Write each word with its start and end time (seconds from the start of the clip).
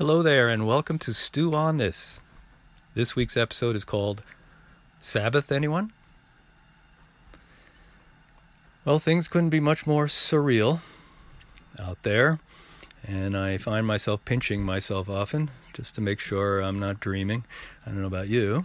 Hello 0.00 0.22
there, 0.22 0.48
and 0.48 0.66
welcome 0.66 0.98
to 1.00 1.12
Stew 1.12 1.54
on 1.54 1.76
This. 1.76 2.20
This 2.94 3.14
week's 3.14 3.36
episode 3.36 3.76
is 3.76 3.84
called 3.84 4.22
Sabbath, 4.98 5.52
anyone? 5.52 5.92
Well, 8.86 8.98
things 8.98 9.28
couldn't 9.28 9.50
be 9.50 9.60
much 9.60 9.86
more 9.86 10.06
surreal 10.06 10.80
out 11.78 12.02
there, 12.02 12.40
and 13.06 13.36
I 13.36 13.58
find 13.58 13.86
myself 13.86 14.24
pinching 14.24 14.62
myself 14.62 15.10
often 15.10 15.50
just 15.74 15.94
to 15.96 16.00
make 16.00 16.18
sure 16.18 16.60
I'm 16.60 16.78
not 16.78 17.00
dreaming. 17.00 17.44
I 17.84 17.90
don't 17.90 18.00
know 18.00 18.06
about 18.06 18.28
you. 18.28 18.64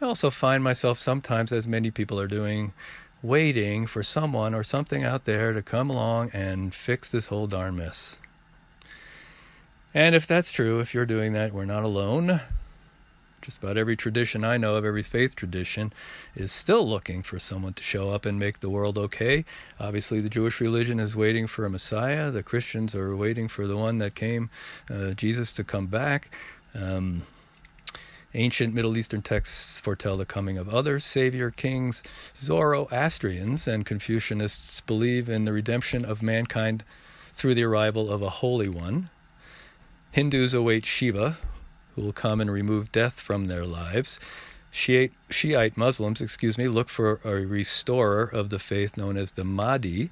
I 0.00 0.06
also 0.06 0.30
find 0.30 0.64
myself 0.64 0.98
sometimes, 0.98 1.52
as 1.52 1.66
many 1.66 1.90
people 1.90 2.18
are 2.18 2.26
doing, 2.26 2.72
waiting 3.20 3.86
for 3.86 4.02
someone 4.02 4.54
or 4.54 4.64
something 4.64 5.04
out 5.04 5.26
there 5.26 5.52
to 5.52 5.60
come 5.60 5.90
along 5.90 6.30
and 6.32 6.72
fix 6.74 7.10
this 7.10 7.26
whole 7.26 7.46
darn 7.46 7.76
mess. 7.76 8.16
And 9.96 10.14
if 10.14 10.26
that's 10.26 10.52
true, 10.52 10.80
if 10.80 10.92
you're 10.92 11.06
doing 11.06 11.32
that, 11.32 11.54
we're 11.54 11.64
not 11.64 11.84
alone. 11.84 12.42
Just 13.40 13.56
about 13.56 13.78
every 13.78 13.96
tradition 13.96 14.44
I 14.44 14.58
know 14.58 14.74
of, 14.74 14.84
every 14.84 15.02
faith 15.02 15.34
tradition, 15.34 15.90
is 16.34 16.52
still 16.52 16.86
looking 16.86 17.22
for 17.22 17.38
someone 17.38 17.72
to 17.72 17.82
show 17.82 18.10
up 18.10 18.26
and 18.26 18.38
make 18.38 18.60
the 18.60 18.68
world 18.68 18.98
okay. 18.98 19.46
Obviously, 19.80 20.20
the 20.20 20.28
Jewish 20.28 20.60
religion 20.60 21.00
is 21.00 21.16
waiting 21.16 21.46
for 21.46 21.64
a 21.64 21.70
Messiah. 21.70 22.30
The 22.30 22.42
Christians 22.42 22.94
are 22.94 23.16
waiting 23.16 23.48
for 23.48 23.66
the 23.66 23.78
one 23.78 23.96
that 23.96 24.14
came, 24.14 24.50
uh, 24.90 25.12
Jesus, 25.12 25.50
to 25.54 25.64
come 25.64 25.86
back. 25.86 26.30
Um, 26.74 27.22
Ancient 28.34 28.74
Middle 28.74 28.98
Eastern 28.98 29.22
texts 29.22 29.80
foretell 29.80 30.18
the 30.18 30.26
coming 30.26 30.58
of 30.58 30.68
other 30.68 31.00
savior 31.00 31.50
kings. 31.50 32.02
Zoroastrians 32.36 33.66
and 33.66 33.86
Confucianists 33.86 34.84
believe 34.84 35.30
in 35.30 35.46
the 35.46 35.54
redemption 35.54 36.04
of 36.04 36.22
mankind 36.22 36.84
through 37.32 37.54
the 37.54 37.64
arrival 37.64 38.10
of 38.10 38.20
a 38.20 38.28
holy 38.28 38.68
one. 38.68 39.08
Hindus 40.16 40.54
await 40.54 40.86
Shiva, 40.86 41.36
who 41.94 42.00
will 42.00 42.14
come 42.14 42.40
and 42.40 42.50
remove 42.50 42.90
death 42.90 43.20
from 43.20 43.44
their 43.44 43.66
lives. 43.66 44.18
Shiite, 44.70 45.12
Shiite 45.28 45.76
Muslims, 45.76 46.22
excuse 46.22 46.56
me, 46.56 46.68
look 46.68 46.88
for 46.88 47.20
a 47.22 47.44
restorer 47.44 48.22
of 48.22 48.48
the 48.48 48.58
faith 48.58 48.96
known 48.96 49.18
as 49.18 49.32
the 49.32 49.44
Mahdi, 49.44 50.08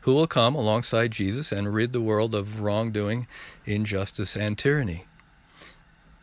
who 0.00 0.12
will 0.12 0.26
come 0.26 0.56
alongside 0.56 1.12
Jesus 1.12 1.52
and 1.52 1.72
rid 1.72 1.92
the 1.92 2.00
world 2.00 2.34
of 2.34 2.62
wrongdoing, 2.62 3.28
injustice, 3.64 4.36
and 4.36 4.58
tyranny. 4.58 5.04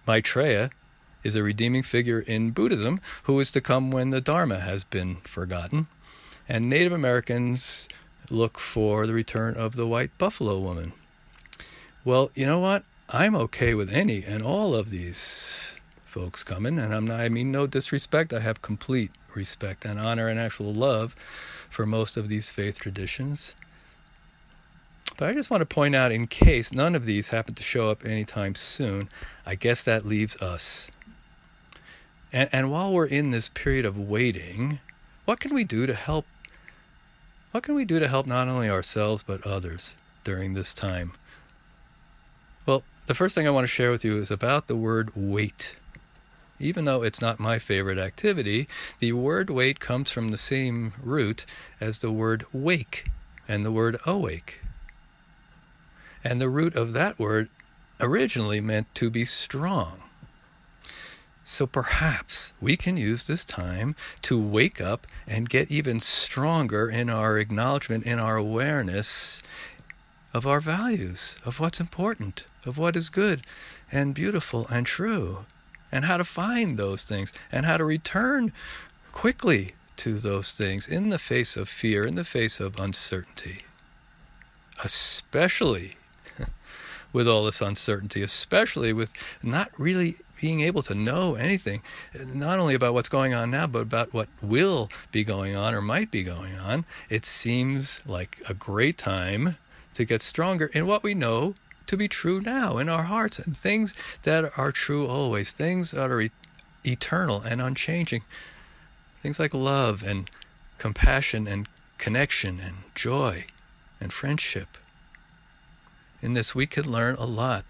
Maitreya 0.05 0.69
is 1.23 1.35
a 1.35 1.41
redeeming 1.41 1.83
figure 1.83 2.19
in 2.19 2.51
Buddhism 2.51 2.99
who 3.23 3.39
is 3.39 3.49
to 3.51 3.61
come 3.61 3.91
when 3.91 4.09
the 4.09 4.19
Dharma 4.19 4.59
has 4.59 4.83
been 4.83 5.21
forgotten. 5.23 5.87
And 6.49 6.69
Native 6.69 6.91
Americans 6.91 7.87
look 8.29 8.59
for 8.59 9.07
the 9.07 9.13
return 9.13 9.53
of 9.53 9.77
the 9.77 9.87
white 9.87 10.17
buffalo 10.17 10.59
woman. 10.59 10.91
Well, 12.05 12.31
you 12.33 12.45
know 12.45 12.59
what? 12.59 12.83
I'm 13.09 13.35
okay 13.35 13.73
with 13.73 13.91
any 13.91 14.23
and 14.23 14.41
all 14.41 14.73
of 14.73 14.89
these 14.89 15.75
folks 16.05 16.43
coming, 16.43 16.79
and 16.79 16.93
I'm 16.93 17.05
not, 17.05 17.19
I 17.19 17.27
mean 17.27 17.51
no 17.51 17.67
disrespect. 17.67 18.31
I 18.31 18.39
have 18.39 18.61
complete 18.61 19.11
respect 19.35 19.83
and 19.83 19.99
honor 19.99 20.27
and 20.27 20.39
actual 20.39 20.73
love 20.73 21.13
for 21.69 21.85
most 21.85 22.15
of 22.17 22.29
these 22.29 22.49
faith 22.49 22.79
traditions. 22.79 23.53
But 25.17 25.29
I 25.29 25.33
just 25.33 25.51
want 25.51 25.59
to 25.59 25.65
point 25.65 25.93
out, 25.93 26.13
in 26.13 26.27
case 26.27 26.71
none 26.71 26.95
of 26.95 27.03
these 27.03 27.29
happen 27.29 27.53
to 27.55 27.63
show 27.63 27.89
up 27.89 28.05
anytime 28.05 28.55
soon, 28.55 29.09
I 29.45 29.55
guess 29.55 29.83
that 29.83 30.05
leaves 30.05 30.37
us. 30.37 30.89
And, 32.31 32.47
and 32.53 32.71
while 32.71 32.93
we're 32.93 33.07
in 33.07 33.31
this 33.31 33.49
period 33.49 33.85
of 33.85 33.99
waiting, 33.99 34.79
what 35.25 35.41
can 35.41 35.53
we 35.53 35.65
do 35.65 35.85
to 35.85 35.93
help? 35.93 36.25
What 37.51 37.63
can 37.63 37.75
we 37.75 37.83
do 37.83 37.99
to 37.99 38.07
help 38.07 38.25
not 38.25 38.47
only 38.47 38.69
ourselves 38.69 39.21
but 39.21 39.45
others 39.45 39.97
during 40.23 40.53
this 40.53 40.73
time? 40.73 41.13
Well, 42.69 42.83
the 43.07 43.15
first 43.15 43.33
thing 43.33 43.47
I 43.47 43.49
want 43.49 43.63
to 43.63 43.67
share 43.67 43.89
with 43.89 44.05
you 44.05 44.17
is 44.17 44.29
about 44.29 44.67
the 44.67 44.75
word 44.75 45.09
wait. 45.15 45.75
Even 46.59 46.85
though 46.85 47.01
it's 47.01 47.19
not 47.19 47.39
my 47.39 47.57
favorite 47.57 47.97
activity, 47.97 48.67
the 48.99 49.13
word 49.13 49.49
wait 49.49 49.79
comes 49.79 50.11
from 50.11 50.27
the 50.27 50.37
same 50.37 50.93
root 51.01 51.47
as 51.81 51.97
the 51.97 52.11
word 52.11 52.45
wake 52.53 53.09
and 53.47 53.65
the 53.65 53.71
word 53.71 53.99
awake. 54.05 54.61
And 56.23 56.39
the 56.39 56.47
root 56.47 56.75
of 56.75 56.93
that 56.93 57.17
word 57.17 57.49
originally 57.99 58.61
meant 58.61 58.93
to 58.93 59.09
be 59.09 59.25
strong. 59.25 60.03
So 61.43 61.65
perhaps 61.65 62.53
we 62.61 62.77
can 62.77 62.97
use 62.97 63.25
this 63.25 63.43
time 63.43 63.95
to 64.21 64.39
wake 64.39 64.79
up 64.79 65.07
and 65.25 65.49
get 65.49 65.71
even 65.71 65.99
stronger 66.01 66.87
in 66.87 67.09
our 67.09 67.39
acknowledgement, 67.39 68.05
in 68.05 68.19
our 68.19 68.37
awareness 68.37 69.41
of 70.33 70.45
our 70.45 70.59
values, 70.59 71.35
of 71.45 71.59
what's 71.59 71.79
important, 71.79 72.45
of 72.65 72.77
what 72.77 72.95
is 72.95 73.09
good 73.09 73.41
and 73.91 74.13
beautiful 74.13 74.67
and 74.69 74.85
true, 74.85 75.45
and 75.91 76.05
how 76.05 76.17
to 76.17 76.23
find 76.23 76.77
those 76.77 77.03
things, 77.03 77.33
and 77.51 77.65
how 77.65 77.77
to 77.77 77.83
return 77.83 78.51
quickly 79.11 79.73
to 79.97 80.17
those 80.19 80.51
things 80.51 80.87
in 80.87 81.09
the 81.09 81.19
face 81.19 81.57
of 81.57 81.67
fear, 81.67 82.05
in 82.05 82.15
the 82.15 82.23
face 82.23 82.59
of 82.59 82.79
uncertainty. 82.79 83.63
Especially 84.83 85.95
with 87.13 87.27
all 87.27 87.45
this 87.45 87.61
uncertainty, 87.61 88.21
especially 88.21 88.93
with 88.93 89.11
not 89.43 89.71
really 89.77 90.17
being 90.39 90.61
able 90.61 90.81
to 90.83 90.95
know 90.95 91.35
anything, 91.35 91.81
not 92.33 92.59
only 92.59 92.73
about 92.73 92.93
what's 92.93 93.09
going 93.09 93.33
on 93.33 93.51
now, 93.51 93.67
but 93.67 93.81
about 93.81 94.13
what 94.13 94.29
will 94.41 94.89
be 95.11 95.23
going 95.23 95.55
on 95.55 95.73
or 95.73 95.81
might 95.81 96.11
be 96.11 96.23
going 96.23 96.55
on, 96.57 96.85
it 97.09 97.25
seems 97.25 98.01
like 98.05 98.41
a 98.47 98.53
great 98.53 98.97
time 98.97 99.57
to 99.93 100.05
get 100.05 100.21
stronger 100.21 100.67
in 100.67 100.87
what 100.87 101.03
we 101.03 101.13
know 101.13 101.55
to 101.87 101.97
be 101.97 102.07
true 102.07 102.39
now 102.39 102.77
in 102.77 102.87
our 102.87 103.03
hearts 103.03 103.39
and 103.39 103.57
things 103.57 103.95
that 104.23 104.51
are 104.57 104.71
true 104.71 105.07
always, 105.07 105.51
things 105.51 105.91
that 105.91 106.11
are 106.11 106.21
e- 106.21 106.31
eternal 106.85 107.41
and 107.41 107.61
unchanging. 107.61 108.21
Things 109.21 109.39
like 109.39 109.53
love 109.53 110.03
and 110.03 110.29
compassion 110.77 111.47
and 111.47 111.67
connection 111.97 112.59
and 112.59 112.77
joy 112.95 113.45
and 113.99 114.13
friendship. 114.13 114.77
In 116.21 116.33
this, 116.33 116.53
we 116.53 116.67
can 116.67 116.89
learn 116.89 117.15
a 117.15 117.25
lot 117.25 117.65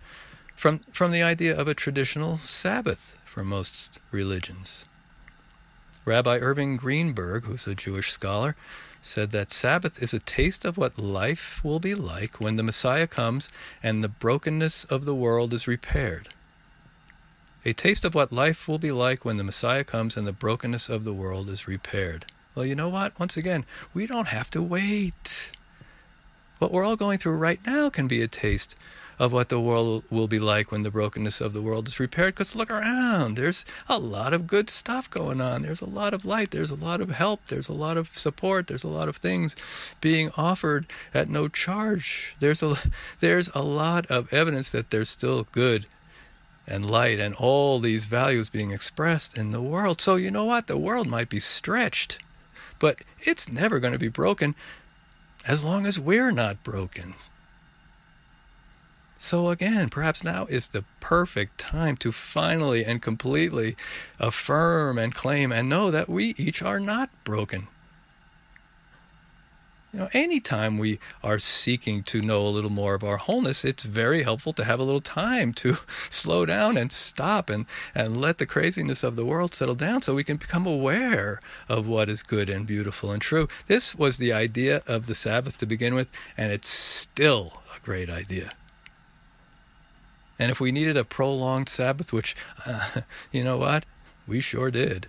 from, 0.55 0.79
from 0.91 1.11
the 1.11 1.23
idea 1.23 1.57
of 1.57 1.67
a 1.67 1.73
traditional 1.73 2.37
Sabbath 2.37 3.17
for 3.25 3.43
most 3.43 3.99
religions. 4.11 4.85
Rabbi 6.03 6.39
Irving 6.39 6.75
Greenberg, 6.75 7.45
who's 7.45 7.67
a 7.67 7.75
Jewish 7.75 8.11
scholar, 8.11 8.55
said 9.01 9.31
that 9.31 9.51
Sabbath 9.51 10.01
is 10.01 10.13
a 10.13 10.19
taste 10.19 10.65
of 10.65 10.77
what 10.77 10.99
life 10.99 11.63
will 11.63 11.79
be 11.79 11.95
like 11.95 12.39
when 12.39 12.55
the 12.55 12.63
Messiah 12.63 13.07
comes 13.07 13.51
and 13.81 14.03
the 14.03 14.07
brokenness 14.07 14.83
of 14.85 15.05
the 15.05 15.15
world 15.15 15.53
is 15.53 15.67
repaired. 15.67 16.29
A 17.65 17.73
taste 17.73 18.05
of 18.05 18.15
what 18.15 18.31
life 18.31 18.67
will 18.67 18.79
be 18.79 18.91
like 18.91 19.25
when 19.25 19.37
the 19.37 19.43
Messiah 19.43 19.83
comes 19.83 20.15
and 20.15 20.25
the 20.25 20.31
brokenness 20.31 20.89
of 20.89 21.03
the 21.03 21.13
world 21.13 21.49
is 21.49 21.67
repaired. 21.67 22.25
Well, 22.55 22.65
you 22.65 22.75
know 22.75 22.89
what? 22.89 23.19
Once 23.19 23.37
again, 23.37 23.65
we 23.93 24.07
don't 24.07 24.29
have 24.29 24.49
to 24.51 24.61
wait. 24.61 25.51
What 26.59 26.71
we're 26.71 26.83
all 26.83 26.95
going 26.95 27.17
through 27.17 27.37
right 27.37 27.59
now 27.65 27.89
can 27.89 28.07
be 28.07 28.21
a 28.21 28.27
taste 28.27 28.75
of 29.19 29.33
what 29.33 29.49
the 29.49 29.59
world 29.59 30.03
will 30.09 30.27
be 30.27 30.39
like 30.39 30.71
when 30.71 30.83
the 30.83 30.89
brokenness 30.89 31.41
of 31.41 31.51
the 31.51 31.61
world 31.61 31.87
is 31.89 31.99
repaired. 31.99 32.33
Because 32.33 32.55
look 32.55 32.71
around, 32.71 33.35
there's 33.35 33.65
a 33.89 33.99
lot 33.99 34.33
of 34.33 34.47
good 34.47 34.69
stuff 34.69 35.09
going 35.11 35.41
on. 35.41 35.61
There's 35.61 35.81
a 35.81 35.89
lot 35.89 36.13
of 36.13 36.23
light. 36.23 36.51
There's 36.51 36.71
a 36.71 36.75
lot 36.75 37.01
of 37.01 37.09
help. 37.09 37.41
There's 37.49 37.67
a 37.67 37.73
lot 37.73 37.97
of 37.97 38.17
support. 38.17 38.67
There's 38.67 38.85
a 38.85 38.87
lot 38.87 39.09
of 39.09 39.17
things 39.17 39.57
being 39.99 40.31
offered 40.37 40.87
at 41.13 41.29
no 41.29 41.49
charge. 41.49 42.33
There's 42.39 42.63
a 42.63 42.77
there's 43.19 43.49
a 43.53 43.61
lot 43.61 44.05
of 44.07 44.31
evidence 44.33 44.71
that 44.71 44.89
there's 44.89 45.09
still 45.09 45.45
good 45.51 45.85
and 46.65 46.89
light 46.89 47.19
and 47.19 47.35
all 47.35 47.79
these 47.79 48.05
values 48.05 48.47
being 48.47 48.71
expressed 48.71 49.37
in 49.37 49.51
the 49.51 49.61
world. 49.61 49.99
So 49.99 50.15
you 50.15 50.31
know 50.31 50.45
what? 50.45 50.67
The 50.67 50.77
world 50.77 51.07
might 51.07 51.27
be 51.27 51.39
stretched, 51.39 52.19
but 52.77 52.99
it's 53.21 53.51
never 53.51 53.79
going 53.79 53.93
to 53.93 53.99
be 53.99 54.07
broken 54.07 54.55
as 55.45 55.63
long 55.63 55.85
as 55.85 55.99
we're 55.99 56.31
not 56.31 56.63
broken. 56.63 57.15
So, 59.21 59.49
again, 59.49 59.89
perhaps 59.89 60.23
now 60.23 60.45
is 60.45 60.69
the 60.69 60.85
perfect 61.01 61.57
time 61.57 61.97
to 61.97 62.13
finally 62.13 62.85
and 62.85 63.01
completely 63.01 63.75
affirm 64.17 64.97
and 64.97 65.13
claim 65.13 65.51
and 65.51 65.67
know 65.67 65.91
that 65.91 66.07
we 66.07 66.33
each 66.37 66.61
are 66.61 66.79
not 66.79 67.09
broken. 67.25 67.67
You 69.91 69.99
know, 69.99 70.09
anytime 70.13 70.77
we 70.77 70.99
are 71.21 71.37
seeking 71.37 72.01
to 72.03 72.21
know 72.21 72.45
a 72.45 72.47
little 72.47 72.69
more 72.69 72.93
of 72.93 73.03
our 73.03 73.17
wholeness, 73.17 73.65
it's 73.65 73.83
very 73.83 74.23
helpful 74.23 74.53
to 74.53 74.63
have 74.63 74.79
a 74.79 74.83
little 74.83 75.01
time 75.01 75.51
to 75.55 75.79
slow 76.09 76.45
down 76.45 76.77
and 76.77 76.93
stop 76.93 77.49
and, 77.49 77.65
and 77.93 78.21
let 78.21 78.37
the 78.37 78.45
craziness 78.45 79.03
of 79.03 79.17
the 79.17 79.25
world 79.25 79.53
settle 79.53 79.75
down 79.75 80.01
so 80.01 80.15
we 80.15 80.23
can 80.23 80.37
become 80.37 80.65
aware 80.65 81.41
of 81.67 81.89
what 81.89 82.07
is 82.07 82.23
good 82.23 82.49
and 82.49 82.65
beautiful 82.65 83.11
and 83.11 83.21
true. 83.21 83.49
This 83.67 83.93
was 83.93 84.17
the 84.17 84.31
idea 84.31 84.81
of 84.87 85.07
the 85.07 85.15
Sabbath 85.15 85.57
to 85.57 85.65
begin 85.65 85.93
with, 85.93 86.09
and 86.37 86.53
it's 86.53 86.69
still 86.69 87.61
a 87.75 87.83
great 87.83 88.09
idea. 88.09 88.53
And 90.39 90.49
if 90.49 90.59
we 90.59 90.71
needed 90.71 90.97
a 90.97 91.03
prolonged 91.03 91.69
Sabbath, 91.69 92.11
which, 92.11 92.35
uh, 92.65 93.01
you 93.31 93.43
know 93.43 93.57
what? 93.57 93.85
We 94.25 94.39
sure 94.39 94.71
did. 94.71 95.07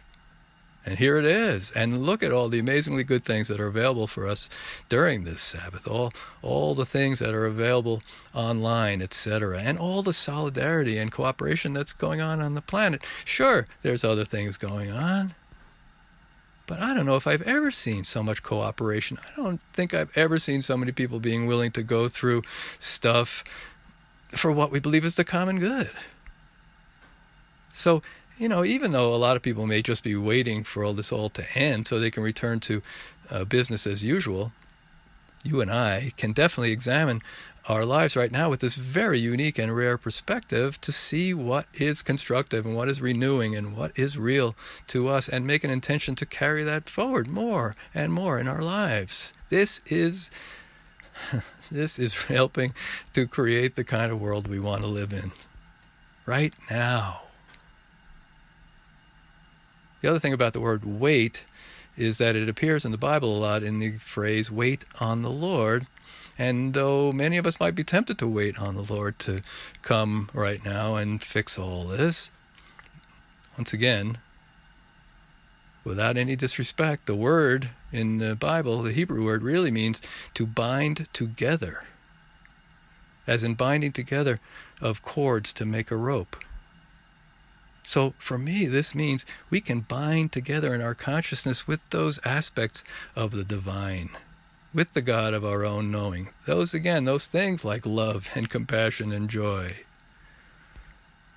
And 0.87 0.99
here 0.99 1.19
it 1.19 1.27
is. 1.27 1.71
And 1.73 2.07
look 2.07 2.23
at 2.23 2.33
all 2.33 2.49
the 2.49 2.59
amazingly 2.59 3.05
good 3.05 3.23
things 3.23 3.49
that 3.49 3.61
are 3.61 3.67
available 3.67 4.07
for 4.07 4.27
us 4.27 4.49
during 4.89 5.25
this 5.25 5.41
Sabbath. 5.41 5.87
All 5.87 6.13
all 6.41 6.75
the 6.75 6.87
things 6.87 7.19
that 7.19 7.35
are 7.35 7.45
available 7.45 8.03
online, 8.35 9.03
etc. 9.03 9.61
And 9.61 9.79
all 9.79 10.03
the 10.03 10.15
solidarity 10.15 10.97
and 10.97 11.13
cooperation 11.13 11.75
that's 11.75 11.93
going 11.93 12.23
on 12.23 12.41
on 12.41 12.55
the 12.55 12.63
planet. 12.63 13.03
Sure, 13.27 13.67
there's 13.83 14.05
other 14.05 14.25
things 14.25 14.57
going 14.57 14.91
on. 14.91 15.35
But 16.67 16.81
I 16.81 16.95
don't 16.95 17.05
know 17.05 17.17
if 17.17 17.27
I've 17.27 17.43
ever 17.43 17.71
seen 17.73 18.05
so 18.05 18.23
much 18.23 18.43
cooperation. 18.43 19.19
I 19.19 19.37
don't 19.37 19.61
think 19.73 19.93
I've 19.93 20.17
ever 20.17 20.39
seen 20.39 20.63
so 20.63 20.77
many 20.77 20.93
people 20.93 21.19
being 21.19 21.47
willing 21.47 21.73
to 21.73 21.83
go 21.83 22.07
through 22.09 22.43
stuff 22.79 23.45
for 24.33 24.53
what 24.53 24.71
we 24.71 24.81
believe 24.81 25.05
is 25.05 25.17
the 25.17 25.25
common 25.25 25.59
good. 25.59 25.91
So 27.73 28.03
you 28.41 28.49
know, 28.49 28.65
even 28.65 28.93
though 28.93 29.15
a 29.15 29.17
lot 29.17 29.37
of 29.37 29.43
people 29.43 29.67
may 29.67 29.83
just 29.83 30.03
be 30.03 30.17
waiting 30.17 30.65
for 30.65 30.83
all 30.83 30.95
this 30.95 31.13
all 31.13 31.29
to 31.29 31.45
end 31.55 31.87
so 31.87 32.01
they 32.01 32.11
can 32.11 32.23
return 32.23 32.59
to 32.61 32.81
uh, 33.31 33.45
business 33.45 33.87
as 33.87 34.03
usual, 34.03 34.53
you 35.43 35.61
and 35.61 35.71
I 35.71 36.13
can 36.17 36.33
definitely 36.33 36.73
examine 36.73 37.21
our 37.69 37.85
lives 37.85 38.17
right 38.17 38.33
now 38.33 38.49
with 38.49 38.61
this 38.61 38.77
very 38.77 39.19
unique 39.19 39.59
and 39.59 39.77
rare 39.77 39.99
perspective 39.99 40.81
to 40.81 40.91
see 40.91 41.35
what 41.35 41.67
is 41.75 42.01
constructive 42.01 42.65
and 42.65 42.75
what 42.75 42.89
is 42.89 43.03
renewing 43.03 43.55
and 43.55 43.77
what 43.77 43.93
is 43.95 44.17
real 44.17 44.57
to 44.87 45.09
us 45.09 45.29
and 45.29 45.47
make 45.47 45.63
an 45.63 45.71
intention 45.71 46.15
to 46.17 46.25
carry 46.25 46.65
that 46.65 46.89
forward 46.89 47.29
more 47.29 47.77
and 47.95 48.11
more 48.11 48.39
in 48.39 48.49
our 48.49 48.63
lives. 48.63 49.35
This 49.51 49.83
is 49.87 50.31
this 51.71 51.99
is 51.99 52.15
helping 52.25 52.75
to 53.13 53.27
create 53.27 53.75
the 53.75 53.85
kind 53.85 54.11
of 54.13 54.21
world 54.21 54.49
we 54.49 54.59
want 54.59 54.83
to 54.83 54.89
live 54.89 55.13
in 55.13 55.33
right 56.27 56.55
now. 56.71 57.23
The 60.01 60.09
other 60.09 60.19
thing 60.19 60.33
about 60.33 60.53
the 60.53 60.61
word 60.61 60.85
wait 60.85 61.45
is 61.97 62.19
that 62.19 62.37
it 62.37 62.49
appears 62.49 62.85
in 62.85 62.93
the 62.93 62.99
Bible 62.99 63.37
a 63.37 63.41
lot 63.41 63.63
in 63.63 63.79
the 63.79 63.99
phrase 63.99 64.51
wait 64.51 64.85
on 65.01 65.23
the 65.23 65.31
Lord. 65.31 65.87
And 66.39 66.73
though 66.73 67.13
many 67.13 67.37
of 67.37 67.47
us 67.47 67.61
might 67.61 67.75
be 67.75 67.85
tempted 67.85 68.19
to 68.19 68.27
wait 68.27 68.59
on 68.59 68.75
the 68.75 68.95
Lord 68.95 69.19
to 69.21 69.43
come 69.83 70.31
right 70.33 70.65
now 70.65 70.95
and 70.95 71.23
fix 71.23 71.59
all 71.59 71.83
this, 71.83 72.31
once 73.59 73.75
again, 73.75 74.19
without 75.85 76.17
any 76.17 76.37
disrespect, 76.37 77.07
the 77.07 77.15
word 77.15 77.71
in 77.93 78.19
the 78.19 78.35
Bible, 78.35 78.83
the 78.83 78.93
Hebrew 78.93 79.25
word, 79.25 79.43
really 79.43 79.71
means 79.71 80.03
to 80.35 80.47
bind 80.47 81.07
together, 81.13 81.85
as 83.27 83.43
in 83.43 83.55
binding 83.55 83.93
together 83.93 84.41
of 84.81 85.03
cords 85.03 85.53
to 85.55 85.65
make 85.65 85.91
a 85.91 85.97
rope. 85.97 86.37
So 87.83 88.15
for 88.19 88.39
me, 88.39 88.67
this 88.67 88.95
means 88.95 89.27
we 89.51 89.61
can 89.61 89.81
bind 89.81 90.31
together 90.31 90.75
in 90.75 90.81
our 90.81 90.95
consciousness 90.95 91.67
with 91.67 91.89
those 91.91 92.21
aspects 92.25 92.85
of 93.17 93.33
the 93.33 93.43
divine, 93.43 94.11
with 94.73 94.93
the 94.93 95.03
God 95.03 95.35
of 95.35 95.45
our 95.45 95.65
own 95.65 95.91
knowing. 95.91 96.29
Those, 96.47 96.73
again, 96.73 97.05
those 97.05 97.27
things 97.27 97.65
like 97.65 97.85
love 97.85 98.29
and 98.35 98.49
compassion 98.49 99.13
and 99.13 99.29
joy. 99.29 99.79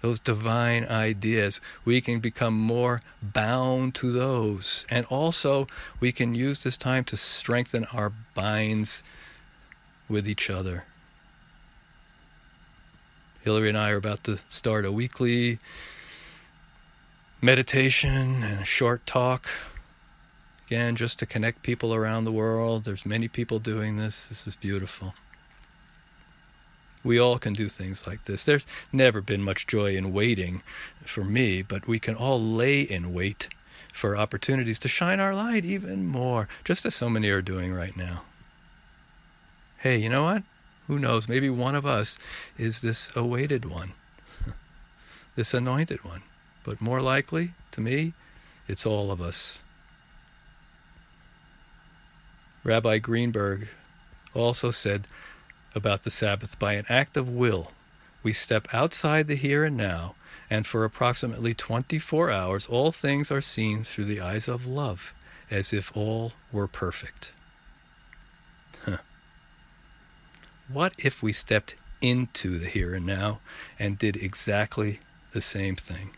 Those 0.04 0.20
divine 0.20 0.84
ideas, 0.84 1.62
we 1.86 2.02
can 2.02 2.20
become 2.20 2.60
more 2.60 3.02
bound 3.22 3.96
to 3.96 4.12
those. 4.12 4.86
And 4.90 5.06
also, 5.06 5.66
we 6.02 6.12
can 6.12 6.36
use 6.36 6.62
this 6.62 6.76
time 6.76 7.06
to 7.06 7.16
strengthen 7.16 7.86
our 7.86 8.12
binds 8.36 9.02
with 10.10 10.28
each 10.28 10.50
other. 10.50 10.84
Hillary 13.46 13.70
and 13.70 13.78
I 13.78 13.92
are 13.92 13.96
about 13.96 14.26
to 14.26 14.40
start 14.50 14.84
a 14.84 14.92
weekly 14.92 15.60
meditation 17.42 18.44
and 18.44 18.60
a 18.60 18.66
short 18.66 19.06
talk. 19.06 19.48
Again, 20.68 20.98
just 20.98 21.18
to 21.20 21.26
connect 21.26 21.64
people 21.64 21.94
around 21.94 22.26
the 22.26 22.32
world. 22.34 22.84
There's 22.84 23.06
many 23.06 23.30
people 23.30 23.58
doing 23.58 23.96
this. 23.96 24.28
This 24.28 24.48
is 24.48 24.58
beautiful. 24.58 25.14
We 27.04 27.20
all 27.20 27.38
can 27.38 27.54
do 27.54 27.68
things 27.68 28.08
like 28.08 28.24
this. 28.26 28.46
There's 28.46 28.66
never 28.92 29.22
been 29.22 29.44
much 29.44 29.68
joy 29.68 29.96
in 29.96 30.14
waiting 30.14 30.62
for 31.04 31.24
me, 31.24 31.62
but 31.62 31.88
we 31.88 32.00
can 32.00 32.16
all 32.16 32.42
lay 32.42 32.82
in 32.82 33.14
wait 33.14 33.50
for 33.92 34.18
opportunities 34.18 34.80
to 34.80 34.88
shine 34.88 35.20
our 35.20 35.36
light 35.36 35.66
even 35.66 36.08
more, 36.08 36.48
just 36.64 36.86
as 36.86 36.96
so 36.96 37.10
many 37.10 37.30
are 37.30 37.42
doing 37.42 37.74
right 37.74 37.96
now. 37.96 38.24
Hey, 39.78 39.98
you 39.98 40.10
know 40.10 40.24
what? 40.24 40.44
Who 40.88 40.98
knows? 40.98 41.28
Maybe 41.28 41.50
one 41.50 41.76
of 41.76 41.86
us 41.86 42.18
is 42.58 42.82
this 42.82 43.10
awaited 43.16 43.66
one, 43.66 43.94
this 45.36 45.54
anointed 45.54 46.04
one. 46.04 46.24
But 46.64 46.82
more 46.82 47.02
likely, 47.02 47.52
to 47.72 47.82
me, 47.82 48.14
it's 48.68 48.86
all 48.86 49.12
of 49.12 49.22
us. 49.22 49.60
Rabbi 52.64 52.98
Greenberg 53.00 53.68
also 54.34 54.72
said 54.72 55.06
about 55.76 56.04
the 56.04 56.10
Sabbath 56.10 56.58
by 56.60 56.74
an 56.74 56.86
act 56.90 57.18
of 57.18 57.30
will, 57.30 57.72
we 58.24 58.34
step 58.34 58.68
outside 58.74 59.28
the 59.28 59.36
here 59.36 59.64
and 59.64 59.76
now, 59.76 60.16
and 60.50 60.66
for 60.66 60.84
approximately 60.84 61.54
24 61.54 62.32
hours, 62.32 62.66
all 62.68 62.92
things 62.92 63.32
are 63.32 63.42
seen 63.42 63.84
through 63.84 64.06
the 64.06 64.22
eyes 64.22 64.48
of 64.48 64.66
love, 64.66 65.14
as 65.50 65.74
if 65.74 65.96
all 65.96 66.34
were 66.52 66.68
perfect. 66.68 67.34
Huh. 68.86 68.98
What 70.68 70.94
if 70.98 71.22
we 71.22 71.34
stepped 71.34 71.76
into 72.02 72.60
the 72.60 72.68
here 72.68 72.94
and 72.94 73.06
now 73.06 73.40
and 73.80 73.98
did 73.98 74.16
exactly 74.16 75.00
the 75.32 75.42
same 75.42 75.76
thing? 75.76 76.12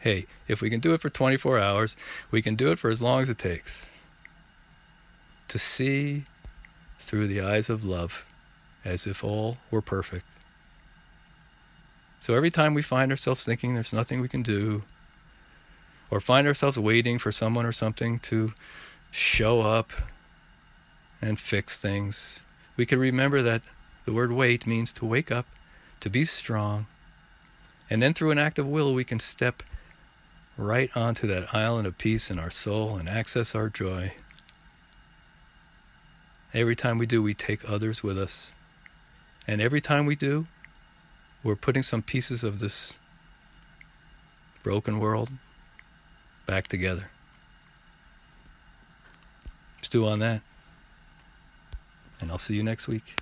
hey, 0.00 0.26
if 0.48 0.60
we 0.60 0.68
can 0.70 0.80
do 0.80 0.92
it 0.94 1.00
for 1.00 1.10
24 1.10 1.58
hours, 1.58 1.96
we 2.30 2.42
can 2.42 2.56
do 2.56 2.72
it 2.72 2.78
for 2.78 2.90
as 2.90 3.00
long 3.00 3.22
as 3.22 3.30
it 3.30 3.38
takes. 3.38 3.86
To 5.48 5.58
see 5.58 6.24
through 7.00 7.26
the 7.26 7.40
eyes 7.40 7.68
of 7.68 7.84
love 7.84 8.24
as 8.84 9.06
if 9.06 9.24
all 9.24 9.58
were 9.70 9.82
perfect. 9.82 10.26
So 12.20 12.34
every 12.34 12.50
time 12.50 12.74
we 12.74 12.82
find 12.82 13.10
ourselves 13.10 13.44
thinking 13.44 13.74
there's 13.74 13.92
nothing 13.92 14.20
we 14.20 14.28
can 14.28 14.42
do, 14.42 14.82
or 16.10 16.20
find 16.20 16.46
ourselves 16.46 16.78
waiting 16.78 17.18
for 17.18 17.32
someone 17.32 17.64
or 17.64 17.72
something 17.72 18.18
to 18.20 18.52
show 19.10 19.62
up 19.62 19.90
and 21.22 21.38
fix 21.38 21.76
things, 21.76 22.40
we 22.76 22.86
can 22.86 22.98
remember 22.98 23.42
that 23.42 23.62
the 24.04 24.12
word 24.12 24.32
wait 24.32 24.66
means 24.66 24.92
to 24.94 25.04
wake 25.04 25.32
up, 25.32 25.46
to 26.00 26.10
be 26.10 26.24
strong, 26.24 26.86
and 27.88 28.02
then 28.02 28.14
through 28.14 28.30
an 28.30 28.38
act 28.38 28.58
of 28.58 28.66
will, 28.66 28.94
we 28.94 29.04
can 29.04 29.18
step 29.18 29.62
right 30.56 30.90
onto 30.96 31.26
that 31.26 31.54
island 31.54 31.86
of 31.86 31.98
peace 31.98 32.30
in 32.30 32.38
our 32.38 32.50
soul 32.50 32.96
and 32.96 33.08
access 33.08 33.54
our 33.54 33.68
joy. 33.68 34.12
Every 36.52 36.74
time 36.74 36.98
we 36.98 37.06
do, 37.06 37.22
we 37.22 37.34
take 37.34 37.68
others 37.68 38.02
with 38.02 38.18
us. 38.18 38.52
And 39.46 39.60
every 39.60 39.80
time 39.80 40.04
we 40.06 40.16
do, 40.16 40.46
we're 41.42 41.56
putting 41.56 41.82
some 41.82 42.02
pieces 42.02 42.44
of 42.44 42.58
this 42.58 42.98
broken 44.62 44.98
world 44.98 45.30
back 46.46 46.66
together. 46.66 47.10
Stew 49.80 50.06
on 50.06 50.18
that. 50.18 50.42
And 52.20 52.30
I'll 52.30 52.38
see 52.38 52.54
you 52.54 52.62
next 52.62 52.86
week. 52.86 53.20